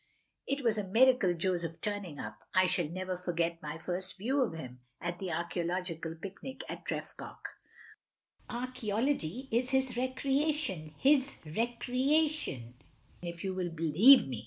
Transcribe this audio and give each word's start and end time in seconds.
It 0.47 0.63
was 0.63 0.79
a 0.79 0.87
miracle 0.87 1.35
Joseph 1.35 1.79
turning 1.79 2.17
up. 2.17 2.39
I 2.55 2.65
shall 2.65 2.87
never 2.87 3.15
forget 3.15 3.61
my 3.61 3.77
first 3.77 4.17
view 4.17 4.41
of 4.41 4.53
him; 4.53 4.79
at 4.99 5.19
the 5.19 5.31
archaeological 5.31 6.15
picnic 6.15 6.63
at 6.67 6.85
Tref 6.85 7.15
goch. 7.17 7.49
(Archaeology 8.49 9.47
is 9.51 9.69
his 9.69 9.95
recreation, 9.95 10.95
his 10.97 11.35
recreation 11.45 12.73
if 13.21 13.43
you 13.43 13.53
will 13.53 13.69
be 13.69 13.93
lieve 13.93 14.27
me!) 14.27 14.39